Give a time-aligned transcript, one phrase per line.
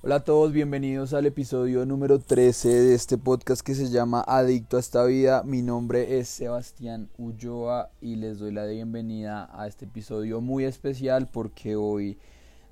[0.00, 4.76] Hola a todos, bienvenidos al episodio número 13 de este podcast que se llama Adicto
[4.76, 5.42] a esta vida.
[5.42, 11.26] Mi nombre es Sebastián Ulloa y les doy la bienvenida a este episodio muy especial
[11.26, 12.16] porque hoy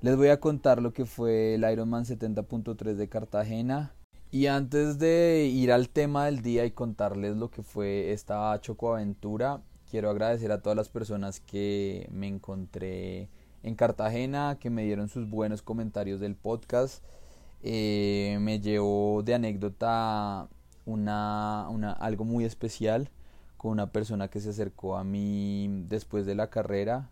[0.01, 3.91] les voy a contar lo que fue el Ironman 70.3 de Cartagena.
[4.31, 9.61] Y antes de ir al tema del día y contarles lo que fue esta chocoaventura,
[9.91, 13.27] quiero agradecer a todas las personas que me encontré
[13.63, 17.03] en Cartagena, que me dieron sus buenos comentarios del podcast.
[17.69, 20.47] Eh, me llevó de anécdota
[20.85, 23.09] una, una, algo muy especial
[23.57, 27.09] con una persona que se acercó a mí después de la carrera.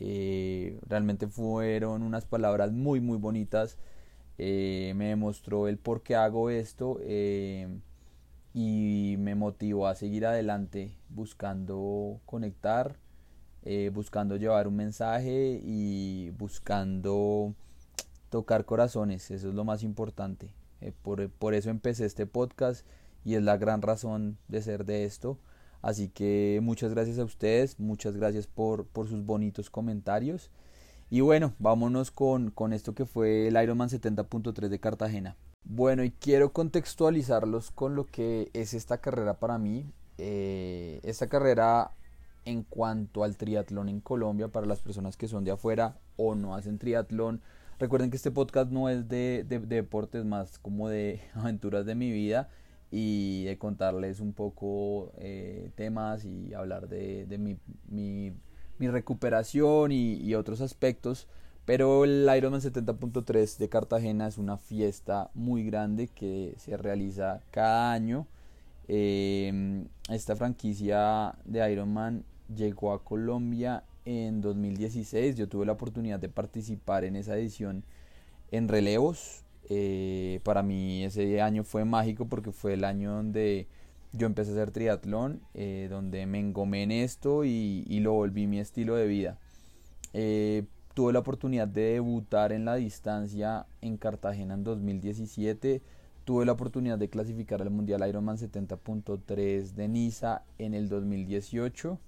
[0.00, 3.78] Eh, realmente fueron unas palabras muy muy bonitas.
[4.36, 7.00] Eh, me demostró el por qué hago esto
[8.52, 12.96] y me motivó a seguir adelante buscando conectar,
[13.92, 17.54] buscando llevar un mensaje y buscando
[18.34, 20.50] tocar corazones, eso es lo más importante.
[20.80, 22.84] Eh, por, eso empecé este podcast
[23.24, 25.38] y es la gran razón de ser de esto.
[25.82, 30.50] Así que muchas gracias a ustedes, muchas gracias por, por sus bonitos comentarios.
[31.10, 35.36] Y bueno, vámonos con, con esto que fue el Ironman 70.3 de Cartagena.
[35.62, 39.86] Bueno, y quiero contextualizarlos con lo que es esta carrera para mí.
[40.18, 41.92] Eh, esta carrera
[42.46, 46.56] en cuanto al triatlón en Colombia, para las personas que son de afuera o no
[46.56, 47.40] hacen triatlón,
[47.78, 52.48] Recuerden que este podcast no es de, deportes, más como de aventuras de mi vida
[52.90, 57.56] y de contarles un poco eh, temas y hablar de, mi,
[57.88, 58.32] mi,
[58.78, 61.26] mi, recuperación y, otros aspectos.
[61.64, 67.92] Pero el Ironman 70.3 de Cartagena es una fiesta muy grande que se realiza cada
[67.92, 68.26] año.
[68.86, 75.36] Em, esta franquicia de Ironman llegó a Colombia en 2016.
[75.36, 77.84] Yo tuve la oportunidad de participar en esa edición
[78.50, 79.44] en relevos.
[79.68, 83.66] Eh, para mí ese año fue mágico porque fue el año donde
[84.12, 88.60] yo empecé a hacer triatlón, eh, donde me engomé en esto y, lo volví mi
[88.60, 89.38] estilo de vida.
[90.12, 90.64] Eh,
[90.94, 95.82] tuve la oportunidad de debutar en la distancia en Cartagena en 2017.
[96.24, 101.98] Tuve la oportunidad de clasificar al Mundial Ironman 70.3 de Niza en el 2018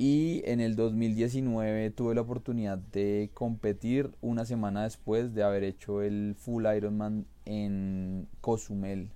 [0.00, 6.00] y en el 2019 tuve la oportunidad de competir una semana después de haber hecho
[6.00, 9.10] el Full Ironman en Cozumel.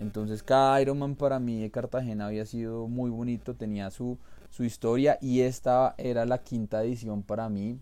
[0.00, 4.18] Entonces cada Ironman para mí de Cartagena había sido muy bonito, tenía su,
[4.50, 7.78] su historia y esta era la quinta edición para mí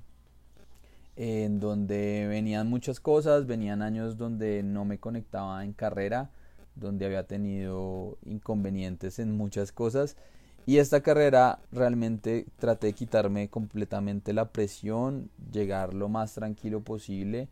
[1.16, 6.28] en donde venían muchas cosas, venían años donde no me conectaba en carrera,
[6.74, 10.18] donde había tenido inconvenientes en muchas cosas
[10.68, 17.48] y esta carrera realmente traté de quitarme completamente la presión, llegar lo más tranquilo posible,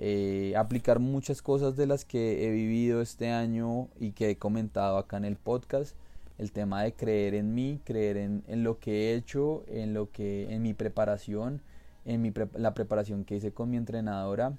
[0.00, 4.98] eh, aplicar muchas cosas de las que he vivido este año y que he comentado
[4.98, 5.96] acá en el podcast.
[6.36, 10.52] El tema de creer en mí, creer en, lo que he hecho, en lo que,
[10.52, 11.62] en mi preparación,
[12.04, 14.52] en mi la preparación que hice con mi entrenadora,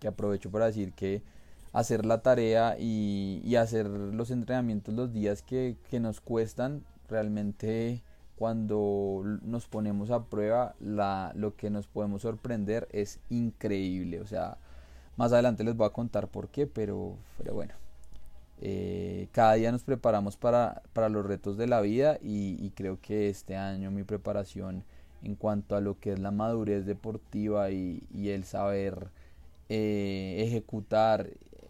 [0.00, 1.22] que aprovecho para decir que
[1.72, 8.02] hacer la tarea y, hacer los entrenamientos los días que, que nos cuestan realmente
[8.36, 14.20] cuando nos ponemos a prueba la, lo que nos podemos sorprender es increíble.
[14.20, 14.58] O sea
[15.16, 17.74] más adelante les voy a contar por qué pero, pero bueno.
[18.60, 23.28] Eh, cada día nos preparamos para, para, los retos de la vida y, creo que
[23.28, 24.82] este año mi preparación
[25.22, 29.08] en cuanto a lo que es la madurez deportiva y, el saber
[29.68, 31.28] eh, ejecutar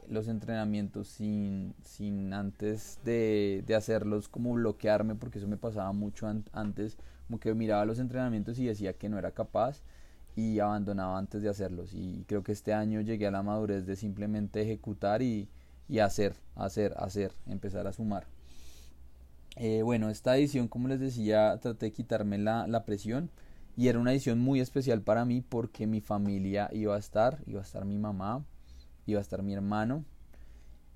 [0.09, 6.27] los entrenamientos sin, sin antes de, de, hacerlos como bloquearme, porque eso me pasaba mucho
[6.53, 6.97] antes,
[7.27, 9.83] como que miraba los entrenamientos y decía que no era capaz
[10.37, 11.95] y abandonaba antes de hacerlos.
[11.95, 15.49] Y creo que este año llegué a la madurez de simplemente ejecutar y,
[15.89, 18.27] y hacer, hacer, hacer, empezar a sumar.
[19.57, 23.31] Eh, bueno, esta edición, como les decía, traté de quitarme la, la presión
[23.77, 27.61] y era una edición muy especial para mí porque mi familia iba a estar, iba
[27.61, 28.45] a estar mi mamá,
[29.07, 30.05] iba a estar mi hermano.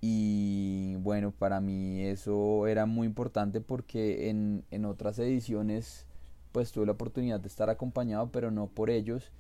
[0.00, 6.06] Y bueno, para mí eso era muy importante porque en, en otras ediciones
[6.52, 9.31] pues tuve la oportunidad de estar acompañado, pero no por ellos.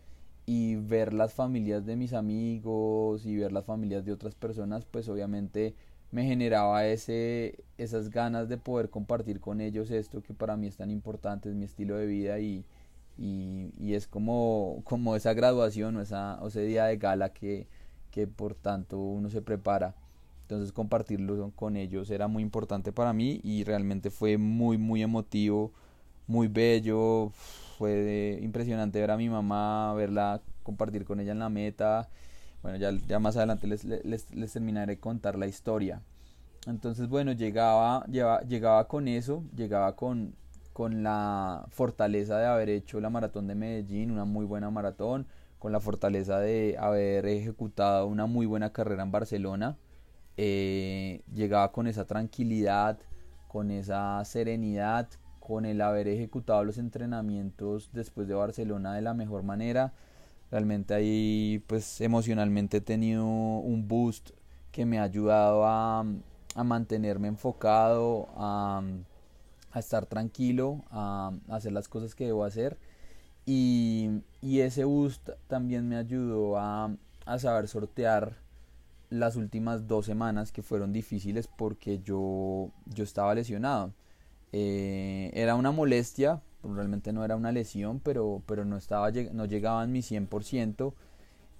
[0.46, 5.08] Y ver las familias de mis amigos y ver las familias de otras personas, pues
[5.08, 5.74] obviamente
[6.12, 10.76] me generaba ese, esas ganas de poder compartir con ellos esto que para mí es
[10.76, 12.64] tan importante, es mi estilo de vida y,
[13.16, 17.68] y, es como, como esa graduación o, esa, o ese día de gala que,
[18.10, 19.94] que por tanto uno se prepara.
[20.42, 25.72] Entonces compartirlo con ellos era muy importante para mí y realmente fue muy muy emotivo,
[26.26, 27.30] muy bello,
[27.78, 32.08] fue impresionante ver a mi mamá, verla compartir con ella en la meta,
[32.62, 36.02] Bueno, ya, ya más adelante les, les, les terminaré de contar la historia.
[36.66, 40.34] Entonces, bueno, llegaba, llegaba con eso, llegaba con,
[40.72, 45.26] con la fortaleza de haber hecho la maratón de Medellín, una muy buena maratón,
[45.60, 49.76] con la fortaleza de haber ejecutado una muy buena carrera en Barcelona.
[50.38, 52.98] Eh, llegaba con esa tranquilidad,
[53.46, 55.08] con esa serenidad,
[55.38, 59.92] con el haber ejecutado los entrenamientos después de Barcelona de la mejor manera.
[60.50, 64.30] Realmente ahí pues emocionalmente he tenido un boost
[64.72, 66.06] que me ha ayudado a,
[66.54, 68.82] a mantenerme enfocado, a,
[69.72, 72.78] a, estar tranquilo, a, hacer las cosas que debo hacer.
[73.44, 76.94] Y, y ese boost también me ayudó a,
[77.26, 78.36] a saber sortear
[79.10, 83.92] las últimas dos semanas que fueron difíciles porque yo, yo estaba lesionado.
[84.52, 89.84] Eh, era una molestia, realmente no era una lesión, pero, pero no, estaba, no llegaba
[89.84, 90.94] en mi 100%.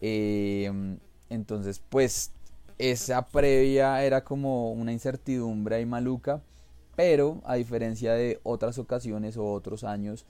[0.01, 0.99] Eh,
[1.29, 2.33] entonces, pues
[2.79, 6.41] esa previa era como una incertidumbre ahí maluca,
[6.97, 10.25] pero a diferencia de otras ocasiones o otros años,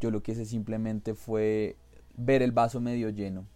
[0.00, 1.76] yo lo que hice simplemente fue
[2.16, 3.46] ver el vaso medio lleno,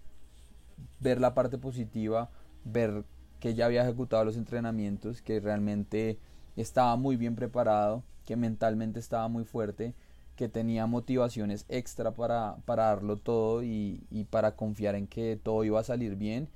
[1.00, 2.30] ver la parte positiva,
[2.64, 3.04] ver
[3.40, 6.18] que ya había ejecutado los entrenamientos, que realmente
[6.56, 9.94] estaba muy bien preparado, que mentalmente estaba muy fuerte,
[10.36, 15.80] que tenía motivaciones extra para, para darlo todo y, para confiar en que todo iba
[15.80, 16.48] a salir bien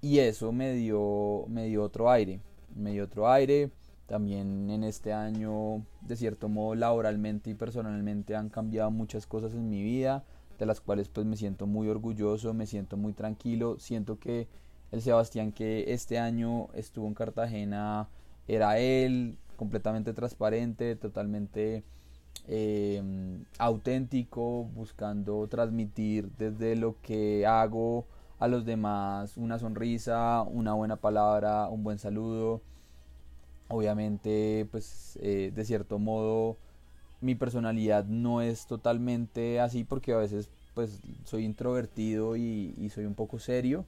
[0.00, 2.40] y eso me dio, me dio otro aire,
[2.74, 3.70] me dio otro aire.
[4.06, 9.68] También en este año, de cierto modo, laboralmente y personalmente han cambiado muchas cosas en
[9.68, 10.24] mi vida,
[10.60, 14.46] de las cuales pues me siento muy orgulloso, me siento muy tranquilo, siento que
[14.92, 18.08] el Sebastián que este año estuvo en Cartagena
[18.46, 21.82] era él, completamente transparente, totalmente
[22.46, 23.02] eh,
[23.58, 28.06] auténtico, buscando transmitir desde lo que hago
[28.38, 32.60] a los demás una sonrisa, una buena palabra, un buen saludo.
[33.68, 36.58] Obviamente, pues eh, de cierto modo
[37.20, 43.14] mi personalidad no es totalmente así porque a veces pues soy introvertido y, soy un
[43.14, 43.84] poco serio,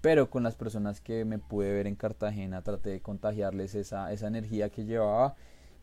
[0.00, 4.28] pero con las personas que me pude ver en Cartagena traté de contagiarles esa, esa
[4.28, 5.34] energía que llevaba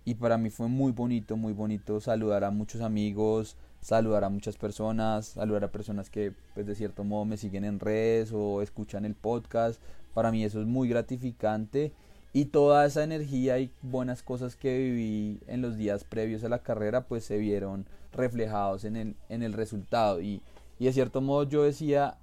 [0.05, 4.57] y para mí fue muy bonito, muy bonito saludar a muchos amigos, saludar a muchas
[4.57, 9.03] personas, saludar a personas que pues de cierto modo me siguen en redes o escuchan
[9.03, 9.81] el podcast.
[10.13, 11.91] Para mí eso es muy gratificante
[12.37, 16.61] y toda esa energía y buenas cosas que viví en los días previos a la
[16.61, 20.21] carrera pues se vieron reflejados en el, en el resultado.
[20.21, 20.43] Y,
[20.77, 22.19] y de cierto modo yo decía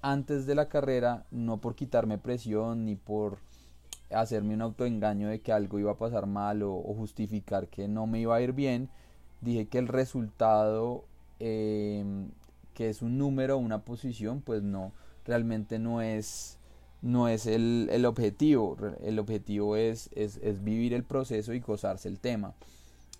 [0.00, 3.38] antes de la carrera no por quitarme presión ni por
[4.10, 8.18] hacerme un autoengaño de que algo iba a pasar mal o, justificar que no me
[8.18, 8.90] iba a ir bien
[9.42, 11.04] dije que el resultado,
[11.38, 12.32] em,
[12.74, 14.90] que es un número, una posición, pues no,
[15.24, 16.58] realmente no es,
[17.02, 18.76] no es el, el objetivo.
[19.02, 22.54] El objetivo es, es, es, vivir el proceso y gozarse el tema.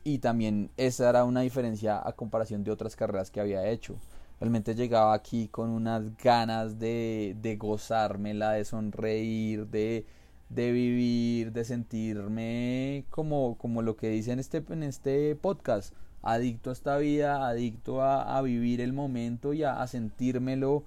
[0.05, 3.97] Y también esa era una diferencia a comparación de otras carreras que había hecho.
[4.41, 10.05] Realmente llegaba aquí con unas ganas de, de gozármela, de sonreír, de,
[10.49, 16.71] de vivir, de sentirme como, como lo que dice en este, en este podcast, adicto
[16.71, 20.85] a esta vida, adicto a, vivir el momento y a, sentírmelo,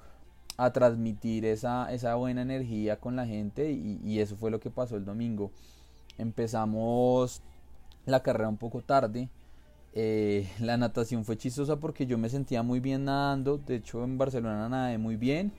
[0.57, 4.95] a transmitir esa, esa, buena energía con la gente y, eso fue lo que pasó
[4.95, 5.51] el domingo.
[6.17, 7.41] Empezamos
[8.05, 9.29] la carrera un poco tarde.
[9.93, 13.57] Eh, la natación fue chistosa porque yo me sentía muy bien nadando.
[13.57, 15.51] De hecho, en Barcelona nadé muy bien.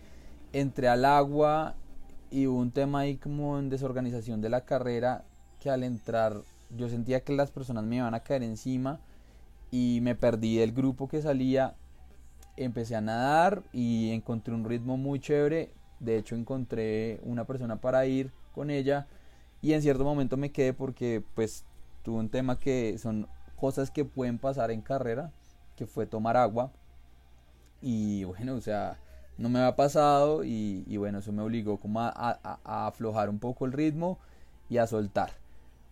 [0.53, 1.75] Entré al agua
[2.31, 5.25] y hubo un tema ahí como en desorganización de la carrera
[5.61, 6.43] que al entrar
[6.77, 9.01] yo sentía que las personas me iban a caer encima
[9.71, 11.75] y me perdí del grupo que salía.
[12.57, 15.71] Empecé a nadar y encontré un ritmo muy chévere.
[16.01, 19.07] De hecho encontré una persona para ir con ella
[19.63, 21.65] y en cierto momento me quedé porque pues
[22.03, 25.33] tuve un tema que son cosas que pueden pasar en carrera,
[25.77, 26.71] que fue tomar agua.
[27.83, 28.99] Y bueno, o sea,
[29.39, 33.67] no me había pasado y, bueno, eso me obligó como a, a aflojar un poco
[33.67, 34.19] el ritmo
[34.69, 35.31] y a soltar.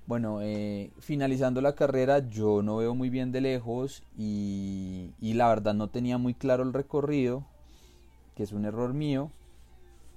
[0.07, 5.73] Bueno, eh, finalizando la carrera yo no veo muy bien de lejos y, la verdad
[5.73, 7.45] no tenía muy claro el recorrido,
[8.37, 9.31] que es un error mío.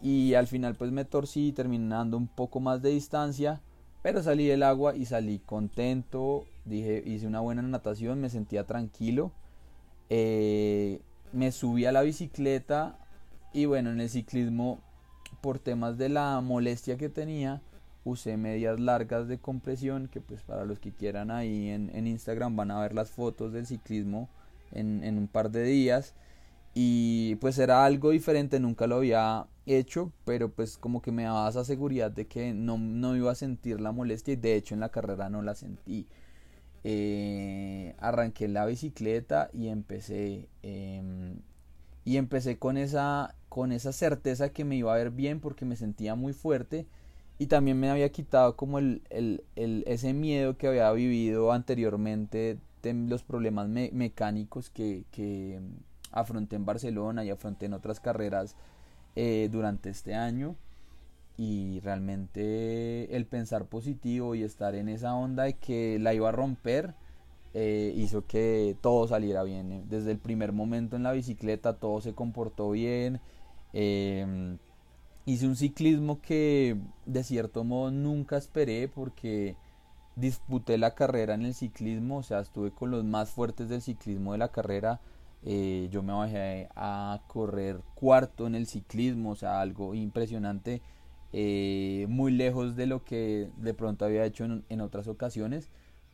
[0.01, 3.62] Y al final pues me torcí, terminando un poco más de distancia,
[4.03, 9.32] pero salí del agua y salí contento, dije, hice una buena natación, me sentía tranquilo.
[10.10, 11.01] Eh,
[11.32, 13.00] me subí a la bicicleta
[13.53, 14.79] y bueno, en el ciclismo,
[15.41, 17.62] por temas de la molestia que tenía,
[18.08, 22.72] usé medias largas de compresión que pues para los que quieran ahí en, Instagram van
[22.72, 24.30] a ver las fotos del ciclismo
[24.72, 26.14] en, un par de días
[26.74, 31.50] y pues era algo diferente, nunca lo había hecho, pero pues como que me daba
[31.50, 34.80] esa seguridad de que no, no iba a sentir la molestia y de hecho en
[34.80, 36.08] la carrera no la sentí.
[36.84, 41.40] Eh, arranqué la bicicleta y empecé em,
[42.06, 45.76] y empecé con esa con esa certeza que me iba a ver bien porque me
[45.76, 46.88] sentía muy fuerte
[47.39, 52.58] y también me había quitado como el, el, el ese miedo que había vivido anteriormente
[52.82, 55.60] de los problemas mecánicos que, que
[56.12, 58.56] afronté en Barcelona y afronté en otras carreras
[59.15, 60.56] eh, durante este año
[61.38, 66.32] y realmente el pensar positivo y estar en esa onda de que la iba a
[66.32, 66.96] romper
[67.53, 69.72] eh, hizo que todo saliera bien.
[69.72, 69.84] Eh.
[69.88, 73.20] Desde el primer momento en la bicicleta todo se comportó bien.
[73.74, 74.58] Em,
[75.27, 79.57] hice un ciclismo que de cierto modo nunca esperé porque
[80.15, 84.31] disputé la carrera en el ciclismo, o sea, estuve con los más fuertes del ciclismo
[84.31, 85.01] de la carrera.
[85.43, 90.81] Eh, yo me bajé a correr cuarto en el ciclismo, o sea, algo impresionante,
[91.34, 95.69] eh, muy lejos de lo que de pronto había hecho en, otras ocasiones,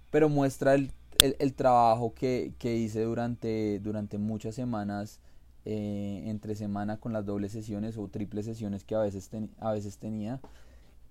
[0.09, 5.19] pero muestra el, el, trabajo que, que, hice durante, durante muchas semanas,
[5.65, 9.29] eh, entre semana con las dobles sesiones o triples sesiones que a veces,
[9.59, 10.41] a veces tenía.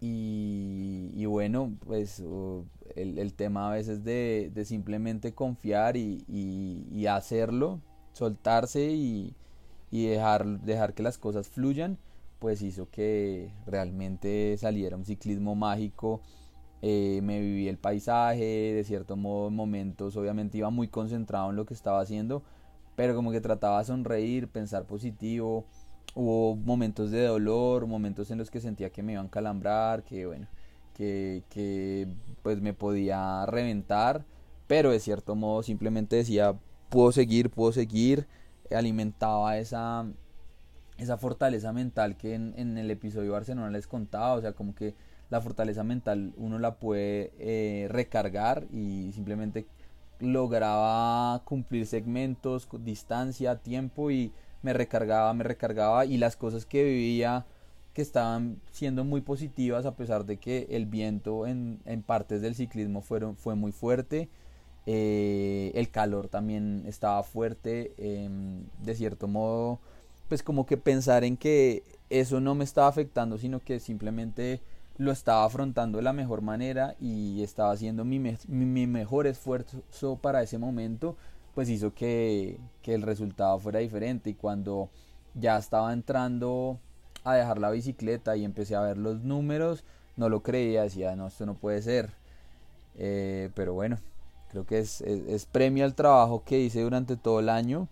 [0.01, 2.21] Y, y, bueno, pues
[2.97, 7.81] el, el, tema a veces de, de simplemente confiar y, y, y hacerlo,
[8.13, 9.35] soltarse y,
[9.93, 11.99] dejar, dejar que las cosas fluyan,
[12.39, 16.21] pues hizo que realmente saliera un ciclismo mágico.
[16.83, 21.57] Eh, me viví el paisaje, de cierto modo en momentos obviamente iba muy concentrado en
[21.57, 22.43] lo que estaba haciendo,
[23.03, 25.67] pero como que trataba de sonreír, pensar positivo.
[26.15, 30.25] Hubo momentos de dolor, momentos en los que sentía que me iban a calambrar, que
[30.25, 30.47] bueno,
[30.95, 32.07] que, que
[32.45, 34.25] pues me podía reventar,
[34.69, 36.55] pero de cierto modo simplemente decía
[36.91, 38.29] puedo seguir, puedo seguir,
[38.71, 40.07] alimentaba esa,
[40.97, 44.95] esa fortaleza mental que en, el episodio de Barcelona les contaba, o sea, como que
[45.29, 49.67] la fortaleza mental uno la puede eh, recargar y simplemente
[50.23, 57.45] lograba cumplir segmentos, distancia, tiempo y me recargaba, me recargaba y las cosas que vivía
[57.93, 62.55] que estaban siendo muy positivas a pesar de que el viento en, en partes del
[62.55, 64.31] ciclismo fueron, fue muy fuerte
[64.87, 69.79] eh, el calor también estaba fuerte, em, de cierto modo,
[70.29, 74.61] pues como que pensar en que eso no me estaba afectando, sino que simplemente
[75.03, 80.43] lo estaba afrontando de la mejor manera y estaba haciendo mi, mi, mejor esfuerzo para
[80.43, 81.17] ese momento,
[81.55, 84.89] pues hizo que, que el resultado fuera diferente y cuando
[85.35, 86.79] ya estaba entrando
[87.25, 89.85] a dejar la bicicleta y empecé a ver los números,
[90.17, 92.11] no lo creía, decía, no, esto no puede ser.
[92.97, 93.99] Eh, pero bueno,
[94.53, 97.89] Creo que es, es, premio al trabajo que hice durante todo el año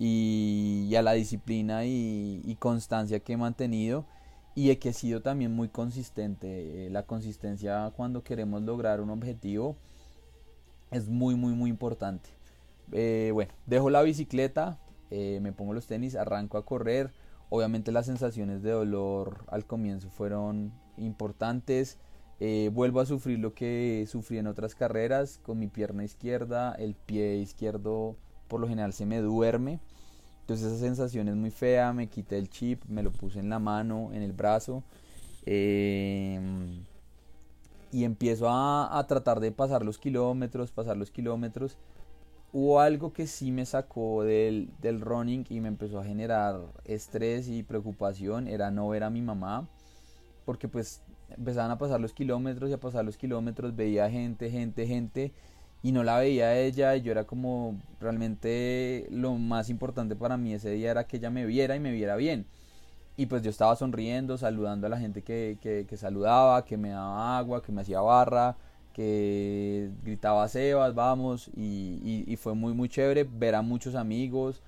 [0.00, 4.04] y, a la disciplina y, constancia que he mantenido
[4.56, 6.86] y que he sido también muy consistente.
[6.86, 9.76] Eh, la consistencia cuando queremos lograr un objetivo
[10.90, 12.30] es muy, muy, muy importante.
[12.90, 14.78] Eh, bueno, dejo la bicicleta,
[15.10, 17.12] eh, me pongo los tenis, arranco a correr.
[17.50, 21.98] Obviamente las sensaciones de dolor al comienzo fueron importantes.
[22.72, 27.36] Vuelvo a sufrir lo que sufrí en otras carreras con mi pierna izquierda, el pie
[27.36, 28.16] izquierdo
[28.48, 29.80] por lo general se me duerme.
[30.46, 33.58] Entonces esa sensación es muy fea, me quité el chip, me lo puse en la
[33.58, 34.84] mano, en el brazo.
[35.44, 36.84] Em,
[37.90, 41.76] y empiezo a, tratar de pasar los kilómetros, pasar los kilómetros.
[42.52, 47.48] Hubo algo que sí me sacó del, del running y me empezó a generar estrés
[47.48, 49.66] y preocupación, era no ver a mi mamá.
[50.44, 54.86] Porque pues empezaban a pasar los kilómetros y a pasar los kilómetros veía gente, gente,
[54.86, 55.32] gente
[55.82, 60.36] y no la veía a ella y yo era como realmente lo más importante para
[60.36, 62.46] mí ese día era que ella me viera y me viera bien.
[63.16, 67.38] Y pues yo estaba sonriendo, saludando a la gente que, que, saludaba, que me daba
[67.38, 68.56] agua, que me hacía barra,
[68.92, 74.62] que gritaba Sebas, vamos, y, y, fue muy muy chévere ver a muchos amigos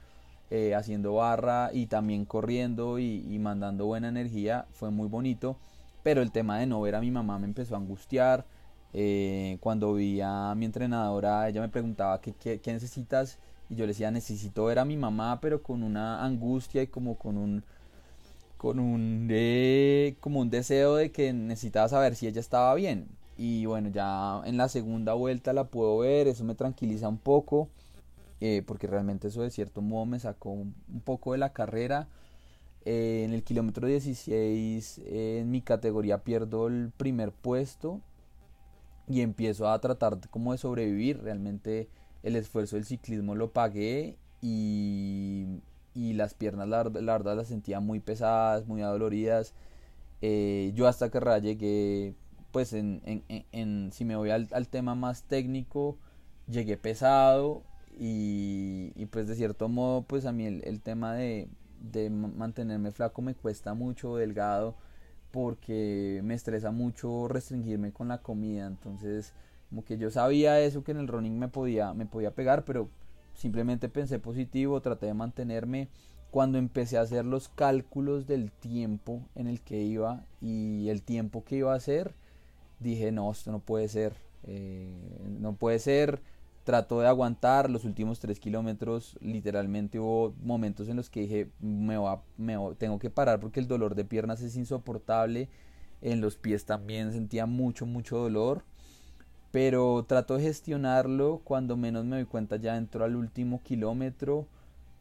[0.50, 5.58] eh, haciendo barra y también corriendo y mandando buena energía, fue muy bonito
[6.02, 8.46] pero el tema de no ver a mi mamá me empezó a angustiar.
[8.94, 14.10] Eh, cuando vi a mi entrenadora, ella me preguntaba ¿qué, necesitas y yo le decía
[14.10, 17.64] necesito ver a mi mamá, pero con una angustia y como con un
[18.56, 19.28] con un
[20.20, 23.08] como un deseo de que necesitaba saber si ella estaba bien.
[23.36, 27.68] Y bueno, ya en la segunda vuelta la puedo ver, eso me tranquiliza un poco,
[28.40, 32.08] eh, porque realmente eso de cierto modo me sacó un poco de la carrera.
[32.84, 38.00] Eh, en el kilómetro 16 en mi categoría pierdo el primer puesto
[39.08, 41.22] y empiezo a tratar como de sobrevivir.
[41.22, 41.88] Realmente
[42.22, 45.46] el esfuerzo del ciclismo lo pagué y,
[45.94, 49.54] y las piernas la, las sentía muy pesadas, muy adoloridas.
[50.20, 52.14] Eh, yo hasta que llegué,
[52.52, 55.96] pues en, en, en, si me voy al, al, tema más técnico,
[56.48, 57.62] llegué pesado
[57.98, 61.48] y, y, pues de cierto modo pues a mí el, el tema de,
[61.80, 64.74] de mantenerme flaco me cuesta mucho, delgado,
[65.30, 68.66] porque me estresa mucho restringirme con la comida.
[68.66, 69.32] Entonces,
[69.68, 72.88] como que yo sabía eso que en el running me podía, me podía pegar, pero
[73.34, 75.88] simplemente pensé positivo, traté de mantenerme.
[76.30, 81.44] Cuando empecé a hacer los cálculos del tiempo en el que iba y el tiempo
[81.44, 82.14] que iba a hacer,
[82.80, 84.14] dije, no, esto no puede ser.
[84.44, 84.88] Eh,
[85.40, 86.20] no puede ser
[86.68, 91.96] trato de aguantar los últimos tres kilómetros literalmente hubo momentos en los que dije me,
[91.96, 95.48] va, me tengo que parar porque el dolor de piernas es insoportable
[96.02, 98.64] en los pies también sentía mucho mucho dolor
[99.50, 104.46] pero trato de gestionarlo cuando menos me doy cuenta ya entro al último kilómetro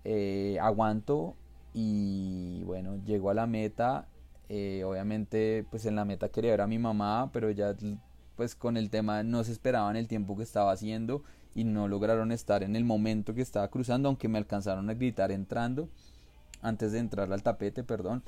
[0.06, 1.36] eh, aguanto
[1.74, 4.08] y bueno llego a la meta
[4.48, 7.76] eh, obviamente pues en la meta quería ver a mi mamá pero ya
[8.38, 11.24] pues con el tema no se esperaban el tiempo que estaba haciendo
[11.58, 15.32] y no lograron estar en el momento que estaba cruzando, aunque me alcanzaron a gritar
[15.32, 15.90] entrando,
[16.62, 18.22] antes de entrar al tapete, perdón.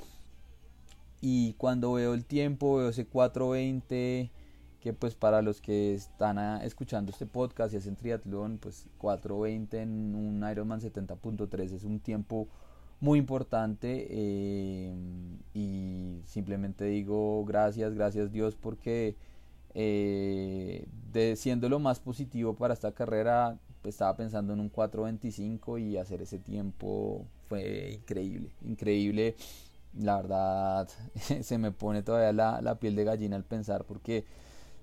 [1.20, 4.32] Y cuando veo el tiempo, veo ese 420,
[4.80, 10.16] que pues para los que están escuchando este podcast y hacen triatlón, pues 420 en
[10.16, 12.48] un Ironman 70.3 es un tiempo
[12.98, 14.92] muy importante eh,
[15.54, 19.14] y simplemente digo gracias, gracias Dios porque
[19.74, 25.80] eh, de, siendo lo más positivo para esta carrera, pues, estaba pensando en un 4.25
[25.80, 29.36] y hacer ese tiempo fue increíble, increíble.
[29.98, 30.88] La verdad,
[31.42, 34.24] se me pone todavía la, la piel de gallina al pensar porque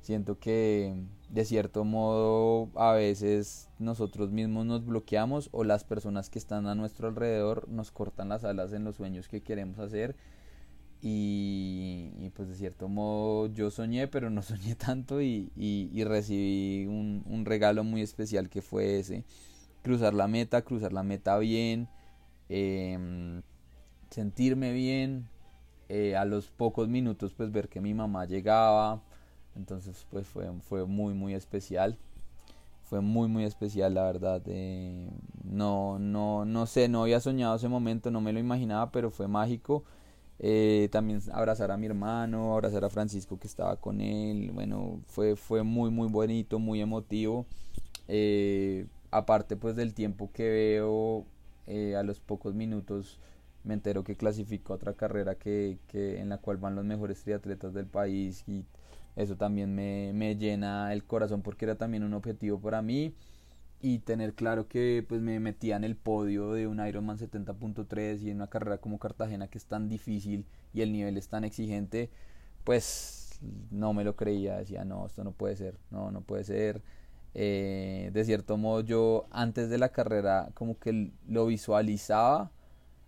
[0.02, 0.94] siento que
[1.30, 6.76] de cierto modo a veces nosotros mismos nos bloqueamos o las personas que están a
[6.76, 10.16] nuestro alrededor nos cortan las alas en los sueños que queremos hacer
[11.02, 17.24] y, pues de cierto modo yo soñé, pero no soñé tanto y, y, recibí un,
[17.26, 19.24] un, regalo muy especial que fue ese.
[19.84, 21.88] Cruzar la meta, cruzar la meta bien,
[22.50, 23.42] em,
[24.10, 25.28] sentirme bien,
[25.90, 29.02] eh, a los pocos minutos pues ver que mi mamá llegaba,
[29.56, 31.98] entonces pues fue, fue muy muy especial.
[32.84, 34.42] Fue muy muy especial la verdad.
[34.48, 35.10] Eh,
[35.44, 39.28] no, no, no sé, no había soñado ese momento, no me lo imaginaba, pero fue
[39.28, 39.84] mágico
[40.40, 45.36] eh, también abrazar a mi hermano, abrazar a Francisco que estaba con él, bueno, fue,
[45.36, 47.46] fue muy muy bonito, muy emotivo.
[48.08, 51.26] Eh, aparte pues del tiempo que veo,
[51.68, 53.20] eh, a los pocos minutos
[53.64, 57.74] me entero que clasificó otra carrera que, que, en la cual van los mejores triatletas
[57.74, 58.64] del país y
[59.16, 63.14] eso también me, me llena el corazón porque era también un objetivo para mí
[63.82, 68.32] y tener claro que pues me metía en el podio de un Ironman 70.3 y
[68.32, 72.10] en una carrera como Cartagena que es tan difícil y el nivel es tan exigente,
[72.64, 73.40] pues
[73.72, 76.82] no me lo creía, decía no, esto no puede ser, no, no puede ser.
[77.34, 82.52] Eh, de cierto modo yo antes de la carrera como que lo visualizaba,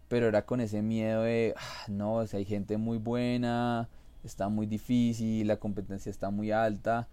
[0.07, 3.89] pero era con ese miedo de, ah, no, si hay gente muy buena,
[4.23, 7.07] está muy difícil, la competencia está muy alta,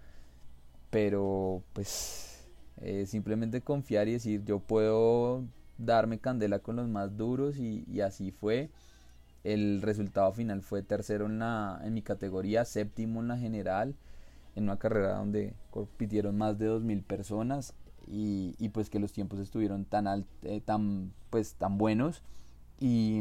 [0.91, 2.36] pero pues
[2.81, 5.45] eh, simplemente confiar y decir yo puedo
[5.79, 8.71] darme candela con los más duros y, así fue.
[9.45, 13.95] El resultado final fue tercero en, la, en mi categoría, séptimo en la general,
[14.57, 17.75] en una carrera donde compitieron más de 2.000 personas
[18.09, 22.23] y, pues que los tiempos estuvieron tan, eh, tan, pues, tan buenos
[22.81, 23.21] y,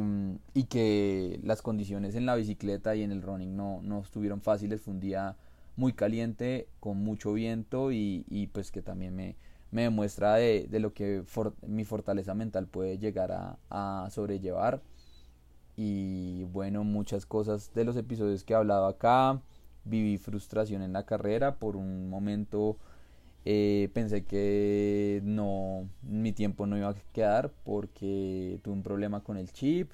[0.53, 4.81] y, que las condiciones en la bicicleta y en el running no, no estuvieron fáciles.
[4.81, 5.37] Fue un día
[5.75, 9.35] muy caliente, con mucho viento y, y pues que también me,
[9.75, 11.23] me demuestra de, de lo que
[11.67, 14.81] mi fortaleza mental puede llegar a, a, sobrellevar.
[15.75, 19.41] Y bueno, muchas cosas de los episodios que he hablado acá.
[19.83, 21.57] Viví frustración en la carrera.
[21.57, 22.77] Por un momento
[23.43, 29.35] eh, pensé que no, mi tiempo no iba a quedar porque tuve un problema con
[29.35, 29.91] el chip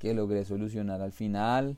[0.00, 1.76] que logré solucionar al final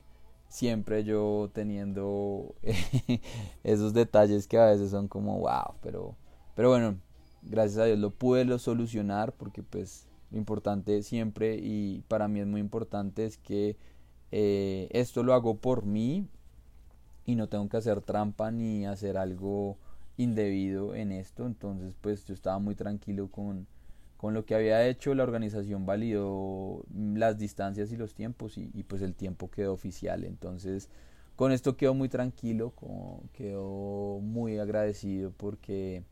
[0.48, 2.54] siempre yo teniendo
[3.64, 6.16] esos detalles que a veces son como wow, pero,
[6.54, 6.96] pero bueno,
[7.44, 12.40] gracias a Dios lo pude lo solucionar porque pues lo importante siempre y para mí
[12.40, 13.76] es muy importante es que
[14.32, 16.26] eh, esto lo hago por mí
[17.24, 19.78] y no tengo que hacer trampa ni hacer algo
[20.16, 21.46] indebido en esto.
[21.46, 23.66] Entonces pues yo estaba muy tranquilo con,
[24.16, 25.14] con lo que había hecho.
[25.14, 30.24] La organización validó las distancias y los tiempos y, pues el tiempo quedó oficial.
[30.24, 30.88] Entonces
[31.36, 32.72] con esto quedo muy tranquilo
[33.32, 36.04] quedo muy agradecido porque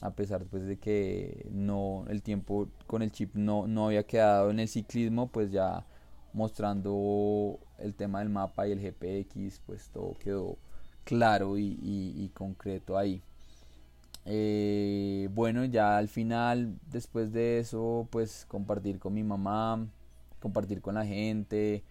[0.00, 4.50] a pesar pues de que no el tiempo con el chip no, no había quedado
[4.50, 5.86] en el ciclismo pues ya
[6.32, 10.58] mostrando el tema del mapa y el GPX pues todo quedó
[11.04, 13.22] claro y, concreto ahí.
[14.26, 19.86] Eh, bueno ya al final después de eso pues compartir con mi mamá
[20.40, 21.84] compartir con la gente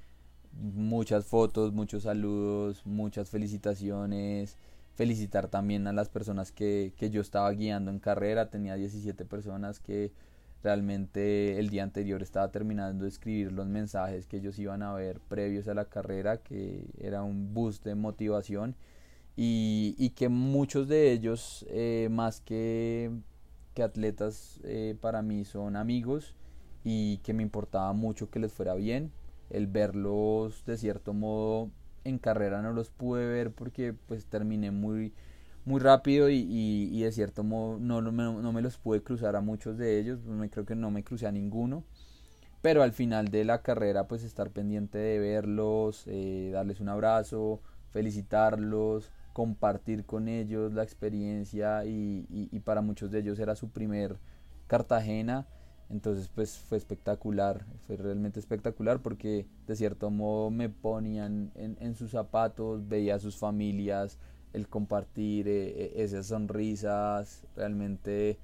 [0.51, 4.57] muchas fotos muchos saludos muchas felicitaciones
[4.95, 8.49] felicitar también a las personas que, que yo estaba guiando en carrera.
[8.49, 10.11] Tenía 17 personas que
[10.63, 15.19] realmente el día anterior estaba terminando de escribir los mensajes que ellos iban a ver
[15.19, 18.75] previos a la carrera, que era un boost de motivación
[19.35, 23.11] y, y que muchos de ellos, eh, más que,
[23.73, 26.35] que atletas, eh, para mí son amigos
[26.83, 29.11] y que me importaba mucho que les fuera bien,
[29.49, 31.71] el verlos de cierto modo
[32.03, 35.13] en carrera no los pude ver porque pues terminé muy
[35.65, 39.41] muy rápido y, y, de cierto modo no, no, no, me los pude cruzar a
[39.41, 41.85] muchos de ellos, me, creo que no me crucé a ninguno,
[42.61, 47.61] pero al final de la carrera pues estar pendiente de verlos, eh, darles un abrazo,
[47.91, 54.17] felicitarlos, compartir con ellos la experiencia y, y para muchos de ellos era su primer
[54.67, 55.47] Cartagena
[55.93, 62.11] entonces pues fue espectacular, fue realmente espectacular porque de cierto modo me ponían en, sus
[62.11, 64.17] zapatos, veía a sus familias,
[64.53, 68.39] el compartir eh, eh, esas sonrisas, realmente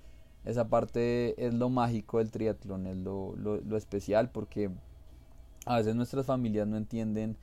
[0.45, 4.69] esa parte es lo mágico del triatlón, es lo, lo, especial porque
[5.65, 7.35] a veces nuestras familias no entienden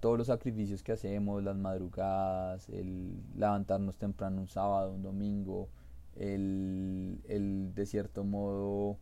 [0.00, 5.68] todos los sacrificios que hacemos, las madrugadas, el levantarnos temprano un sábado, un domingo,
[6.16, 8.96] el, el de cierto modo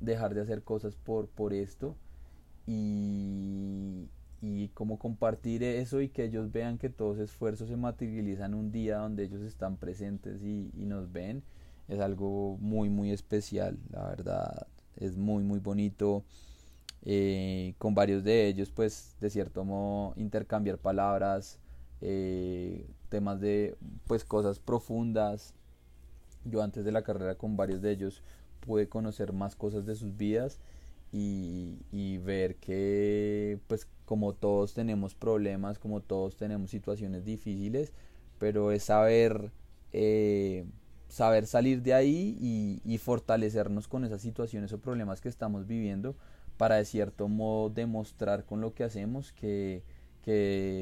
[0.00, 1.96] dejar de hacer cosas por, por esto
[2.66, 4.08] y,
[4.40, 8.98] y como compartir eso y que ellos vean que todos esfuerzos se materializan un día
[8.98, 11.42] donde ellos están presentes y, nos ven
[11.88, 13.78] es algo muy muy especial.
[13.90, 16.24] La verdad es muy muy bonito
[17.02, 21.58] eh, con varios de ellos pues de cierto modo intercambiar palabras
[22.00, 25.54] eh, temas de pues cosas profundas.
[26.44, 28.22] Yo antes de la carrera con varios de ellos
[28.66, 30.58] pude conocer más cosas de sus vidas
[31.12, 37.92] y, ver que pues como todos tenemos problemas, como todos tenemos situaciones difíciles,
[38.38, 39.52] pero es saber,
[39.92, 40.66] eh,
[41.08, 46.16] saber salir de ahí y, fortalecernos con esas situaciones o problemas que estamos viviendo
[46.56, 49.82] para de cierto modo demostrar con lo que hacemos que,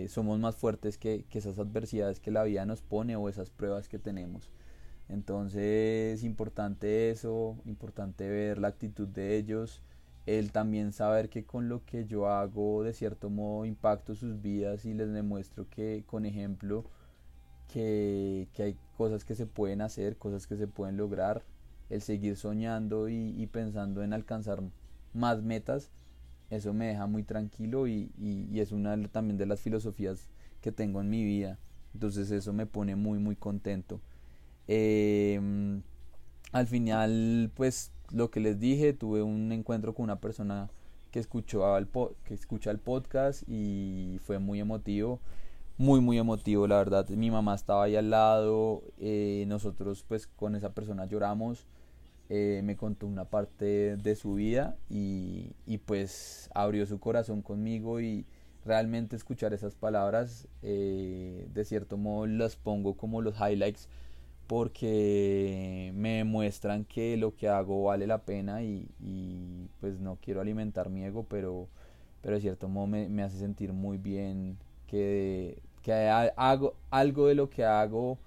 [0.09, 3.99] somos más fuertes que esas adversidades que la vida nos pone o esas pruebas que
[3.99, 4.51] tenemos.
[5.09, 9.83] Entonces, importante eso, importante ver la actitud de ellos,
[10.27, 14.85] el también saber que con lo que yo hago de cierto modo impacto sus vidas
[14.87, 16.85] y les demuestro que con ejemplo
[17.73, 21.43] que, que hay cosas que se pueden hacer, cosas que se pueden lograr,
[21.91, 24.63] el seguir soñando y, pensando en alcanzar
[25.13, 25.91] más metas,
[26.51, 30.29] eso me deja muy tranquilo y, y, y es una también de las filosofías
[30.61, 31.59] que tengo en mi vida.
[31.93, 34.01] Entonces eso me pone muy muy contento.
[34.69, 35.83] Em,
[36.53, 40.71] al final, pues lo que les dije, tuve un encuentro con una persona
[41.11, 41.89] que, escuchó el
[42.25, 45.21] que escucha el podcast y fue muy emotivo,
[45.79, 47.09] muy, muy emotivo, la verdad.
[47.11, 51.67] Mi mamá estaba ahí al lado, eh, nosotros pues con esa persona lloramos.
[52.31, 58.01] Eh, me contó una parte de su vida y, y, pues abrió su corazón conmigo
[58.01, 58.25] y
[58.65, 63.89] realmente escuchar esas palabras eh, de cierto modo las pongo como los highlights
[64.47, 70.41] porque me muestran que lo que hago vale la pena y, y pues no quiero
[70.41, 71.69] alimentar mi ego, pero,
[72.23, 75.93] pero de cierto modo me, me hace sentir muy bien que, que
[76.37, 78.19] hago, algo de lo que hago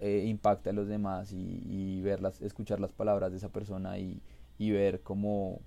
[0.00, 4.20] eh, impacta a los demás y, y verlas, escuchar las palabras de esa persona y,
[4.58, 5.60] y ver cómo,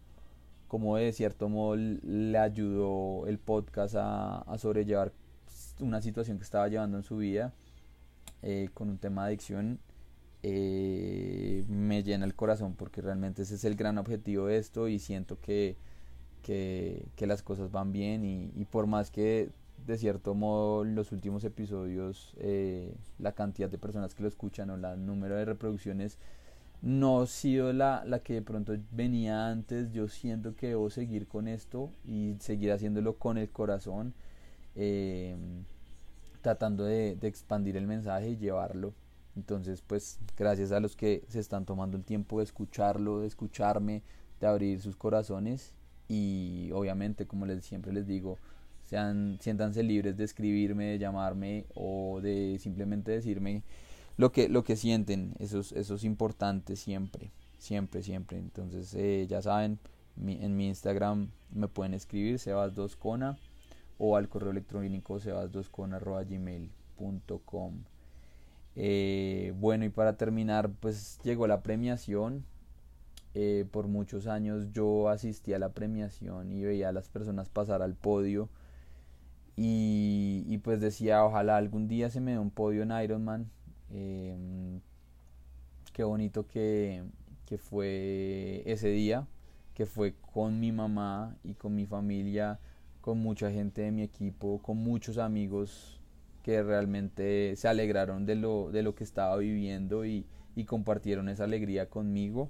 [0.67, 5.13] cómo de cierto modo le ayudó el podcast a, a sobrellevar
[5.79, 7.53] una situación que estaba llevando en su vida
[8.41, 9.79] eh, con un tema de adicción
[10.43, 14.99] eh, me llena el corazón porque realmente ese es el gran objetivo de esto y
[14.99, 15.75] siento que,
[16.43, 19.49] que, las cosas van bien y, por más que
[19.87, 24.75] de cierto modo los últimos episodios eh, la cantidad de personas que lo escuchan o
[24.75, 26.19] el número de reproducciones
[26.83, 29.91] no ha sido la, la que de pronto venía antes.
[29.91, 34.13] Yo siento que debo seguir con esto y seguir haciéndolo con el corazón
[36.45, 38.93] tratando de, expandir el mensaje y llevarlo.
[39.35, 44.03] Entonces, pues gracias a los que se están tomando el tiempo de escucharlo, de escucharme,
[44.39, 45.73] de abrir sus corazones
[46.07, 48.37] y obviamente, como les siempre les digo,
[48.83, 53.63] sean siéntanse libres de escribirme, de llamarme o de simplemente decirme
[54.15, 58.37] lo que, lo que sienten, eso es, eso es importante siempre, siempre, siempre.
[58.37, 59.79] Entonces, eh, ya saben,
[60.23, 63.35] en mi Instagram me pueden escribir sebas2cona
[63.97, 67.83] o al correo electrónico sebas2cona.gmail.com
[68.75, 72.45] eh, bueno, y para terminar, pues llegó la premiación.
[73.37, 77.81] Eh, por muchos años yo asistí a la premiación y veía a las personas pasar
[77.81, 78.49] al podio.
[79.57, 83.49] Y, pues decía, ojalá algún día se me dé un podio en Ironman.
[83.89, 84.81] Em,
[85.93, 87.03] qué bonito que,
[87.45, 89.27] que fue ese día,
[89.73, 92.59] que fue con mi mamá y con mi familia,
[93.05, 96.01] con mucha gente de mi equipo, con muchos amigos
[96.41, 100.25] que realmente se alegraron de lo, de lo que estaba viviendo y,
[100.65, 102.49] compartieron esa alegría conmigo.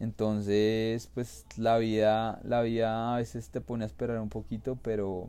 [0.00, 5.28] Entonces, pues la vida, la vida a veces te pone a esperar un poquito, pero,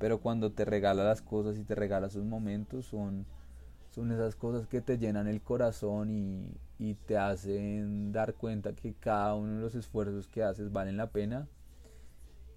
[0.00, 3.26] pero cuando te regala las cosas y te regala sus momentos, son,
[3.90, 8.92] son esas cosas que te llenan el corazón y, y te hacen dar cuenta que
[8.94, 11.46] cada uno de los esfuerzos que haces valen la pena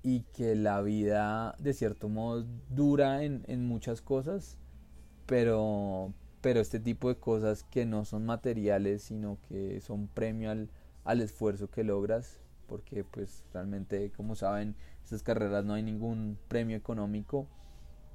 [0.03, 4.57] y que la vida de cierto modo dura en, en muchas cosas
[5.25, 10.69] pero, pero este tipo de cosas que no son materiales, sino que son premio al,
[11.05, 16.77] al esfuerzo que logras, porque pues realmente, como saben, estas carreras no hay ningún premio
[16.77, 17.47] económico,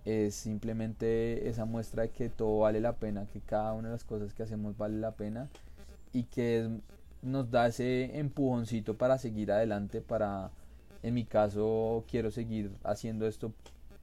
[0.05, 4.05] es simplemente esa muestra de que todo vale la pena, que cada una de las
[4.05, 5.51] cosas que hacemos vale la pena
[6.13, 6.81] y que
[7.21, 10.51] nos da ese empujoncito para seguir adelante, para,
[11.03, 13.53] en mi caso, quiero seguir haciendo esto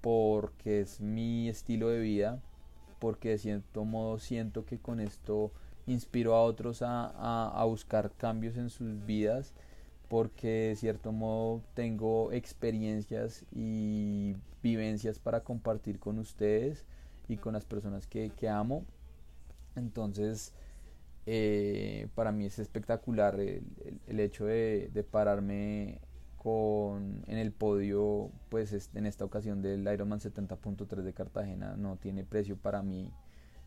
[0.02, 2.42] porque es mi estilo de vida,
[3.00, 5.52] porque de cierto modo siento que con esto
[5.88, 9.54] inspiro a otros a, buscar cambios en sus vidas
[10.08, 16.86] porque de cierto modo tengo experiencias y vivencias para compartir con ustedes
[17.28, 18.86] y con las personas que, amo.
[19.76, 20.54] Entonces
[21.26, 26.00] eh, para mí es espectacular el, hecho de, de, pararme
[26.46, 32.56] en el podio, pues en esta ocasión del Ironman 70.3 de Cartagena no tiene precio
[32.56, 33.12] para mí.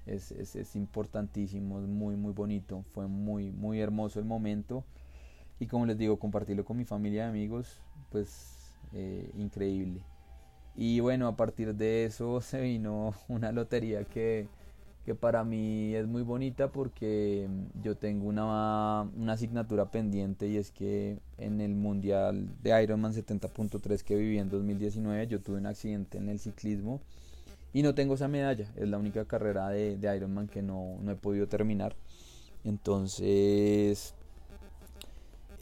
[0.07, 4.85] Es, es, importantísimo, es muy muy bonito, fue muy muy hermoso el momento
[5.61, 10.01] y como les digo, compartirlo con mi familia y amigos, pues eh, increíble.
[10.77, 14.49] Y bueno, a partir de eso se vino una lotería que
[15.09, 20.59] que para mí es muy bonita porque mm, yo tengo una, una asignatura pendiente y
[20.59, 25.65] es que en el Mundial de Ironman 70.3 que viví en 2019 yo tuve un
[25.65, 27.01] accidente en el ciclismo
[27.73, 31.13] y no tengo esa medalla, es la única carrera de, de Ironman que no, no,
[31.13, 31.97] he podido terminar.
[32.63, 34.15] Entonces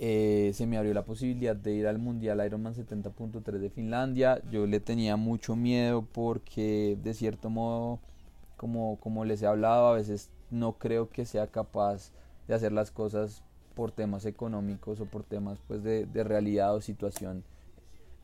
[0.01, 4.43] eh, se me abrió la posibilidad de ir al Mundial Ironman 70.3 de Finlandia.
[4.51, 8.01] Yo le tenía mucho miedo porque de cierto modo
[8.57, 12.13] como, como les he hablado, a veces no creo que sea capaz
[12.49, 13.43] de hacer las cosas
[13.75, 17.45] por temas económicos o por temas pues de, realidad o situación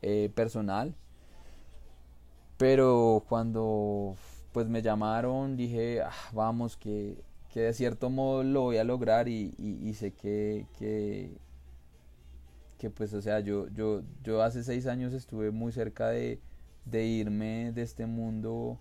[0.01, 0.95] eh, personal.
[2.57, 4.15] Pero cuando
[4.51, 9.27] pues me llamaron dije, ah, vamos, que, que, de cierto modo lo voy a lograr
[9.27, 11.37] y, y, sé que, que,
[12.77, 16.39] que, pues o sea, yo, yo, yo hace seis años estuve muy cerca de,
[16.85, 18.79] de irme de este mundo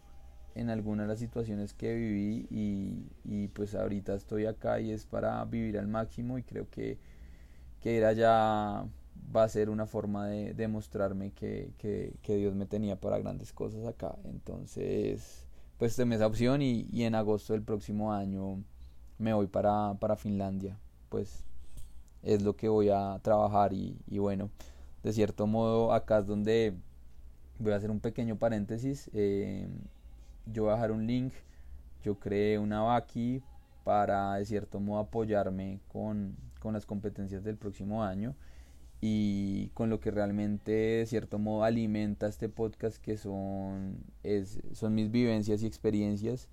[0.54, 2.46] en algunas de las situaciones que viví
[3.24, 6.98] y, pues ahorita estoy acá y es para vivir al máximo y creo que,
[7.80, 8.84] que ir allá
[9.34, 13.86] va a ser una forma de demostrarme que, que, Dios me tenía para grandes cosas
[13.86, 14.16] acá.
[14.24, 15.46] Entonces,
[15.78, 18.62] pues tomé esa opción y, y en agosto del próximo año
[19.18, 20.78] me voy para, para Finlandia.
[21.08, 21.44] Pues
[22.22, 24.50] es lo que voy a trabajar y, y bueno,
[25.02, 26.74] de cierto modo acá es donde
[27.58, 29.10] voy a hacer un pequeño paréntesis.
[29.12, 29.68] Eh,
[30.46, 31.32] yo voy a dejar un link.
[32.02, 33.42] Yo creé una Baki
[33.84, 38.34] para de cierto modo apoyarme con, con las competencias del próximo año
[39.00, 44.94] y con lo que realmente de cierto modo alimenta este podcast que son, es, son
[44.94, 46.48] mis vivencias y experiencias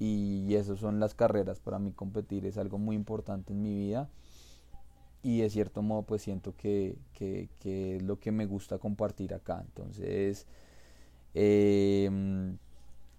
[0.00, 4.10] y eso son las carreras para mí competir es algo muy importante en mi vida
[5.22, 9.32] y de cierto modo pues siento que, que, que es lo que me gusta compartir
[9.32, 10.48] acá entonces
[11.34, 12.10] eh,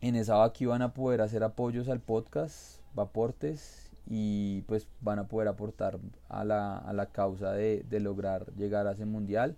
[0.04, 5.30] en esa aquí van a poder hacer apoyos al podcast, aportes y pues van a
[5.30, 9.56] poder aportar a la, a la causa de, de, lograr llegar a ese mundial.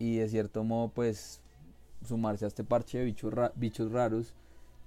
[0.00, 1.40] Y de cierto modo pues
[2.04, 4.34] sumarse a este parche de bichos, raros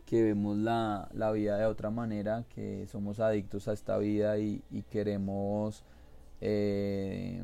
[0.05, 4.61] que vemos la, la, vida de otra manera, que somos adictos a esta vida y,
[4.91, 5.85] queremos
[6.41, 7.41] eh,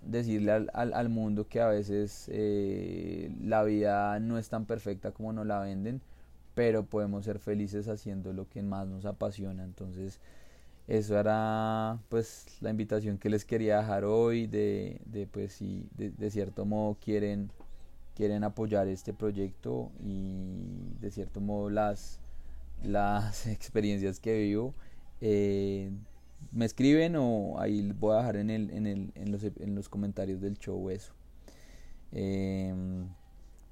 [0.00, 5.12] decirle al, al, al, mundo que a veces eh, la vida no es tan perfecta
[5.12, 6.00] como nos la venden
[6.54, 9.64] pero podemos ser felices haciendo lo que más nos apasiona.
[9.64, 10.20] Entonces,
[10.90, 16.30] eso era pues la invitación que les quería dejar hoy de, de pues si de,
[16.30, 17.52] cierto modo quieren
[18.16, 22.18] quieren apoyar este proyecto y de cierto modo las
[22.82, 24.74] las experiencias que vivo
[25.20, 25.92] eh,
[26.50, 29.88] me escriben o ahí voy a dejar en, el, en, el, en, los, en los
[29.88, 31.12] comentarios del show eso
[32.10, 33.06] em,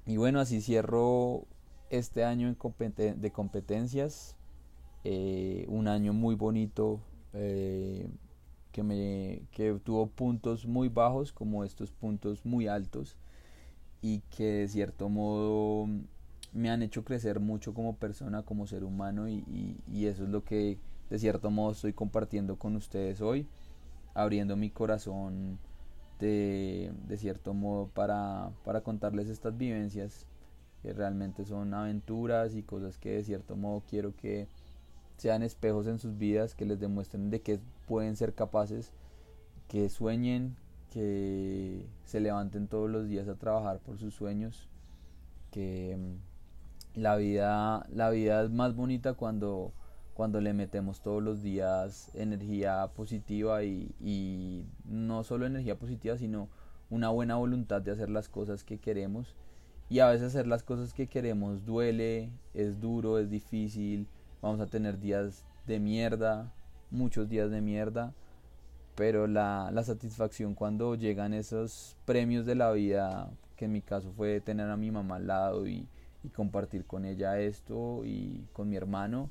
[0.05, 1.45] y bueno así cierro
[1.89, 4.35] este año de competencias
[5.03, 6.99] eh, un año muy bonito
[7.33, 8.09] eh,
[8.71, 13.15] que, me, que tuvo puntos muy bajos como estos puntos muy altos
[14.01, 15.87] y que de cierto modo
[16.51, 20.43] me han hecho crecer mucho como persona, como ser humano y, y, eso es lo
[20.43, 23.47] que de cierto modo estoy compartiendo con ustedes hoy,
[24.13, 25.59] abriendo mi corazón
[26.19, 30.25] de, de cierto modo para, para contarles estas vivencias
[30.81, 34.47] que realmente son aventuras y cosas que de cierto modo quiero que
[35.17, 38.93] sean espejos en sus vidas, que les demuestren de qué pueden ser capaces,
[39.67, 40.55] que sueñen,
[40.91, 44.69] que se levanten todos los días a trabajar por sus sueños,
[45.51, 49.73] que mm, la vida, la vida es más bonita cuando,
[50.13, 56.49] cuando le metemos todos los días energía positiva y, y no solo energía positiva, sino
[56.89, 59.35] una buena voluntad de hacer las cosas que queremos.
[59.89, 64.07] Y a veces hacer las cosas que queremos duele, es duro, es difícil,
[64.39, 66.53] vamos a tener días de mierda,
[66.91, 68.13] muchos días de mierda,
[68.95, 74.11] pero la, la satisfacción cuando llegan esos premios de la vida, que en mi caso
[74.15, 75.87] fue tener a mi mamá al lado y,
[76.35, 79.29] compartir con ella esto y con mi hermano,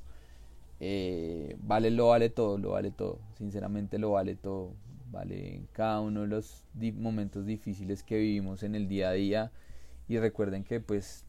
[0.80, 4.72] eh, vale, lo vale todo, lo vale todo, sinceramente lo vale todo,
[5.10, 9.52] vale cada uno de los momentos difíciles que vivimos en el día a día
[10.08, 11.24] y recuerden que pues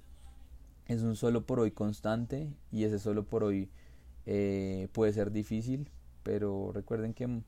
[0.88, 3.70] es un solo por hoy constante y ese solo por hoy
[4.26, 5.89] eh, puede ser difícil,
[6.24, 7.42] pero recuerden que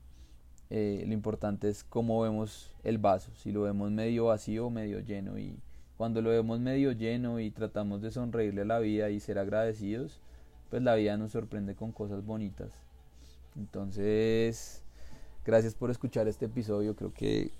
[0.69, 4.99] eh, lo importante es cómo vemos el vaso, si lo vemos medio vacío o medio
[4.99, 5.57] lleno y
[5.97, 10.19] cuando lo vemos medio lleno y tratamos de sonreírle a la vida y ser agradecidos,
[10.69, 12.71] pues la vida nos sorprende con cosas bonitas.
[13.55, 14.81] Entonces,
[15.45, 17.51] gracias por escuchar este episodio, creo que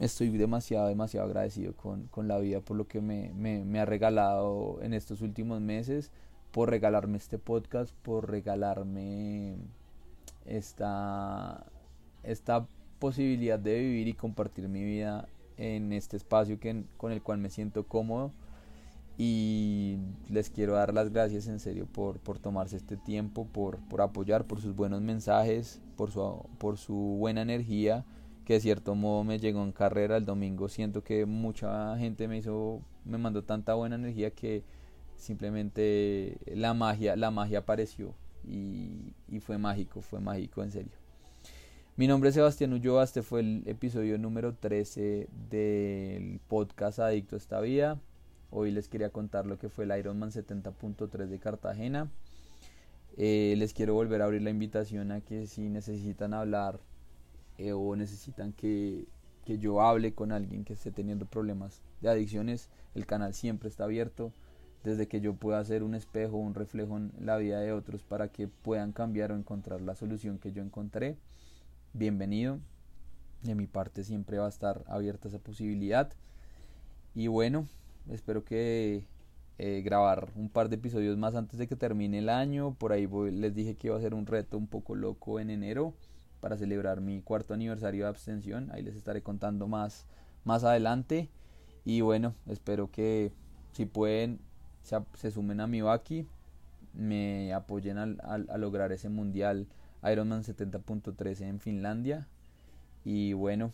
[0.00, 3.84] estoy demasiado, demasiado agradecido con, con la vida por lo que me, me, me, ha
[3.84, 6.10] regalado en estos últimos meses,
[6.50, 9.56] por regalarme este podcast, por regalarme
[10.46, 11.66] esta,
[12.22, 12.66] esta
[12.98, 17.50] posibilidad de vivir y compartir mi vida en este espacio que, con el cual me
[17.50, 18.32] siento cómodo.
[19.18, 19.98] Y
[20.30, 24.46] les quiero dar las gracias en serio por, por tomarse este tiempo, por, por apoyar,
[24.46, 28.06] por sus buenos mensajes, por su, por su buena energía
[28.50, 30.68] que de cierto modo me llegó en carrera el domingo.
[30.68, 34.64] Siento que mucha gente me hizo, me mandó tanta buena energía que
[35.14, 38.12] simplemente la magia, la magia apareció
[38.44, 40.90] y, fue mágico, fue mágico en serio.
[41.94, 47.38] Mi nombre es Sebastián Ulloa, este fue el episodio número 13 del podcast Adicto a
[47.38, 48.00] esta vida.
[48.50, 52.10] Hoy les quería contar lo que fue el Ironman 70.3 de Cartagena.
[53.16, 56.80] Eh, les quiero volver a abrir la invitación a que si necesitan hablar
[57.60, 59.06] eh, o necesitan que,
[59.44, 63.84] que yo hable con alguien que esté teniendo problemas de adicciones, el canal siempre está
[63.84, 64.32] abierto
[64.82, 68.28] desde que yo pueda hacer un espejo, un reflejo en la vida de otros para
[68.28, 71.18] que puedan cambiar o encontrar la solución que yo encontré.
[71.92, 72.60] Bienvenido.
[73.42, 76.10] De mi parte siempre va a estar abierta esa posibilidad.
[77.14, 77.68] Y bueno,
[78.08, 79.04] espero que
[79.58, 82.72] eh, grabar un par de episodios más antes de que termine el año.
[82.72, 85.92] Por ahí les dije que iba a ser un reto un poco loco en enero
[86.40, 88.70] para celebrar mi cuarto aniversario de abstención.
[88.72, 90.06] Ahí les estaré contando más,
[90.44, 91.28] más adelante.
[91.84, 93.32] Y bueno, espero que
[93.72, 94.40] si pueden
[94.82, 96.26] se, sumen a mi Baki,
[96.94, 99.68] me apoyen a lograr ese mundial
[100.02, 102.28] Ironman 70.13 en Finlandia.
[103.04, 103.72] Y bueno,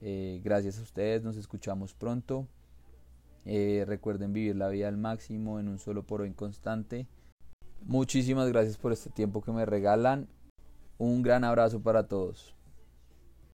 [0.00, 2.46] eh, gracias a ustedes, nos escuchamos pronto.
[3.46, 7.06] Eh, recuerden vivir la vida al máximo en un solo por hoy constante.
[7.82, 10.28] Muchísimas gracias por este tiempo que me regalan.
[11.00, 12.54] Un gran abrazo para todos.